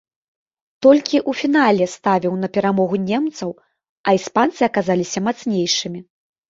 Толькі 0.85 1.17
ў 1.19 1.31
фінале 1.41 1.85
ставіў 1.95 2.33
на 2.47 2.51
перамогу 2.57 2.95
немцаў, 3.11 3.49
а 4.07 4.19
іспанцы 4.23 4.61
аказаліся 4.71 5.19
мацнейшымі. 5.29 5.99